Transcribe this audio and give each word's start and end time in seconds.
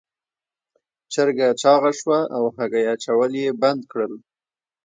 چرګه 1.13 1.47
چاغه 1.61 1.91
شوه 1.99 2.19
او 2.35 2.43
هګۍ 2.55 2.85
اچول 2.93 3.31
یې 3.41 3.49
بند 3.61 3.81
کړل. 3.91 4.13